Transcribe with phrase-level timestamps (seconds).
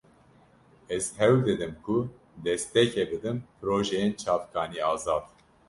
[0.95, 1.97] Ez hewl didim ku
[2.45, 5.25] destekê bidim projeyên çavkanî-azad.